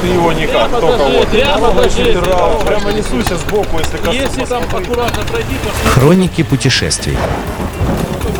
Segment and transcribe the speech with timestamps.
[0.00, 1.28] Ты его никак, только вот.
[1.28, 2.16] прямо ложись.
[2.16, 4.16] Прямо, прямо несуйся сбоку, если коснусь.
[4.16, 7.16] Если там аккуратно пройти, то Хроники путешествий.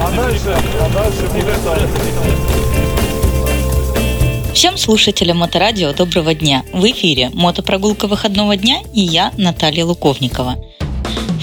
[0.01, 1.29] А дальше, а дальше.
[4.55, 6.65] Всем слушателям Моторадио доброго дня!
[6.73, 10.57] В эфире мотопрогулка выходного дня и я, Наталья Луковникова.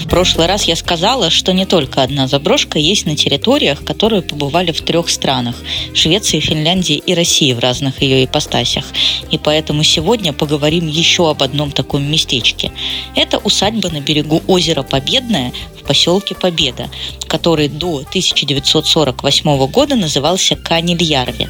[0.06, 4.70] В прошлый раз я сказала, что не только одна заброшка есть на территориях, которые побывали
[4.70, 5.56] в трех странах–
[5.94, 8.84] Швеции, Финляндии и России в разных ее ипостасях.
[9.32, 12.70] И поэтому сегодня поговорим еще об одном таком местечке.
[13.16, 16.88] Это усадьба на берегу озера Победное в поселке Победа,
[17.26, 21.48] который до 1948 года назывался Канильярви.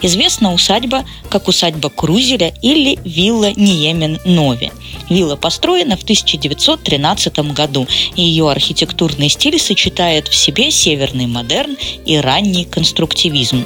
[0.00, 4.70] Известна усадьба как усадьба Крузеля или вилла Ниемен Нови.
[5.08, 7.86] Вилла построена в 1913 году,
[8.16, 13.64] и ее архитектурный стиль сочетает в себе северный модерн и ранний конструктивизм.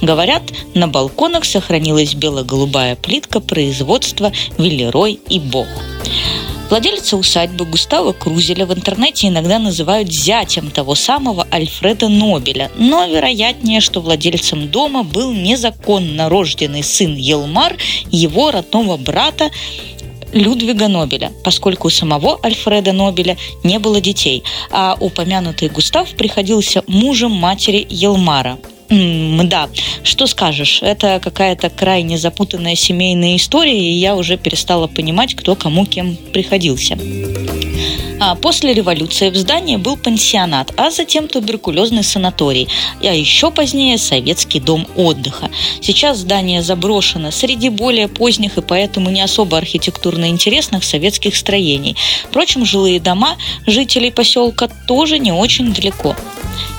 [0.00, 0.42] Говорят,
[0.74, 5.66] на балконах сохранилась бело-голубая плитка производства Виллерой и Бог.
[6.68, 13.80] Владельца усадьбы Густава Крузеля в интернете иногда называют зятем того самого Альфреда Нобеля, но вероятнее,
[13.80, 17.76] что владельцем дома был незаконно рожденный сын Елмар,
[18.10, 19.52] его родного брата
[20.32, 27.32] Людвига Нобеля, поскольку у самого Альфреда Нобеля не было детей, а упомянутый Густав приходился мужем
[27.32, 29.68] матери Елмара, Да,
[30.04, 35.86] что скажешь, это какая-то крайне запутанная семейная история, и я уже перестала понимать, кто кому
[35.86, 36.96] кем приходился.
[38.18, 42.68] А после революции в здании был пансионат, а затем туберкулезный санаторий,
[43.02, 45.50] а еще позднее советский дом отдыха.
[45.82, 51.96] Сейчас здание заброшено среди более поздних и поэтому не особо архитектурно интересных советских строений.
[52.24, 53.36] Впрочем, жилые дома
[53.66, 56.16] жителей поселка тоже не очень далеко.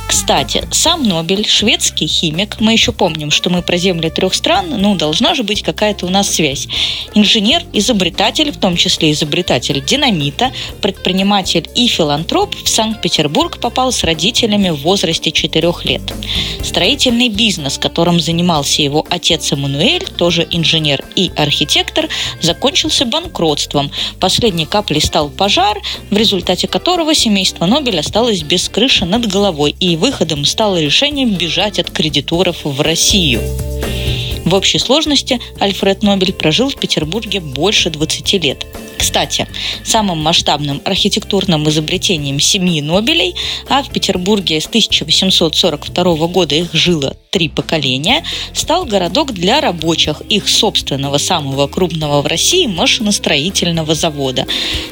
[0.08, 4.96] Кстати, сам Нобель, шведский химик, мы еще помним, что мы про земли трех стран, ну,
[4.96, 6.68] должна же быть какая-то у нас связь.
[7.14, 14.70] Инженер, изобретатель, в том числе изобретатель динамита, предприниматель и филантроп в Санкт-Петербург попал с родителями
[14.70, 16.02] в возрасте 4 лет.
[16.64, 22.08] Строительный бизнес, которым занимался его отец Эммануэль, тоже инженер и архитектор,
[22.42, 23.92] закончился банкротством.
[24.20, 29.97] Последней каплей стал пожар, в результате которого семейство Нобеля осталось без крыши над головой и
[29.98, 33.42] выходом стало решение бежать от кредиторов в Россию.
[34.46, 38.66] В общей сложности Альфред Нобель прожил в Петербурге больше 20 лет.
[39.18, 39.48] Кстати,
[39.84, 43.34] самым масштабным архитектурным изобретением семьи Нобелей,
[43.68, 48.24] а в Петербурге с 1842 года их жило три поколения,
[48.54, 54.46] стал городок для рабочих их собственного самого крупного в России машиностроительного завода.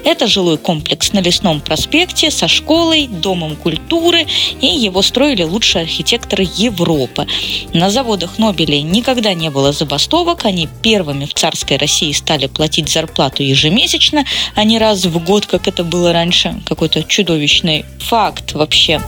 [0.03, 4.25] Это жилой комплекс на Лесном проспекте со школой, домом культуры,
[4.61, 7.27] и его строили лучшие архитекторы Европы.
[7.73, 13.43] На заводах Нобелей никогда не было забастовок, они первыми в царской России стали платить зарплату
[13.43, 14.14] ежемесячно,
[14.53, 16.61] а не раз в год, как это было раньше.
[16.65, 19.01] Какой-то чудовищный факт вообще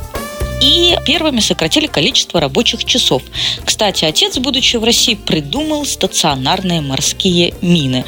[0.62, 3.22] и первыми сократили количество рабочих часов.
[3.64, 8.06] Кстати, отец, будучи в России, придумал стационарные морские мины.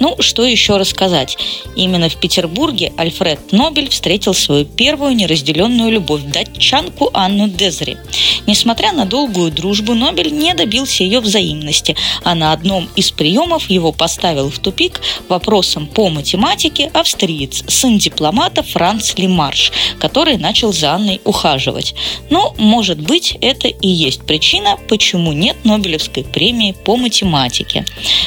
[0.00, 1.36] Ну, что еще рассказать?
[1.74, 7.96] Именно в Петербурге Альфред Нобель встретил свою первую неразделенную любовь– датчанку Анну Дезри.
[8.46, 13.92] Несмотря на долгую дружбу, Нобель не добился ее взаимности, а на одном из приемов его
[13.92, 21.20] поставил в тупик вопросом по математике австриец, сын дипломата Франц Лемарш, который начал за Анной
[21.24, 21.94] ухаживать.
[22.30, 27.84] Но, может быть, это и есть причина, почему нет Нобелевской премии по математике.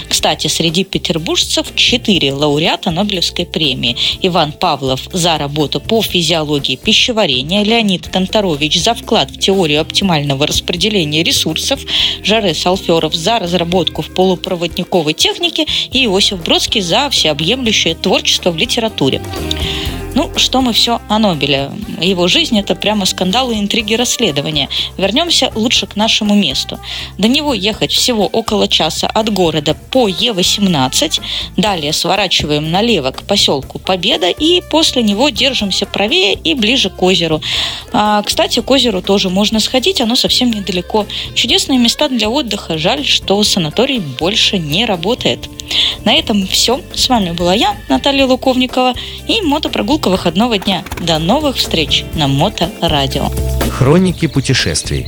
[0.08, 3.96] Кстати, среди петербуржцев четыре лауреата Нобелевской премии.
[4.22, 11.24] Иван Павлов за работу по физиологии пищеварения, Леонид Конторович за вклад в теорию оптимального распределения
[11.24, 11.82] ресурсов,
[12.24, 19.22] Жаре Салферов за разработку в полупроводниковой технике и Иосиф Бродский за всеобъемлющее творчество в литературе.
[20.16, 21.72] Ну, что мы все о Нобеле.
[22.02, 24.70] Его жизнь– это прямо скандалы, интриги, расследования.
[24.98, 26.80] Вернемся лучше к нашему месту.
[27.18, 31.22] До него ехать всего около часа от города по Е18.
[31.58, 37.42] Далее сворачиваем налево к поселку Победа и после него держимся правее и ближе к озеру.
[37.94, 41.06] А, кстати, к озеру тоже можно сходить, оно совсем недалеко.
[41.36, 42.78] Чудесные места для отдыха.
[42.78, 45.50] Жаль, что санаторий больше не работает.
[46.06, 46.82] На этом все.
[46.94, 48.94] С вами была я, Наталья Луковникова,
[49.28, 50.84] и мотопрогулка выходного дня.
[51.00, 53.30] До новых встреч на Моторадио.
[53.70, 55.08] Хроники путешествий.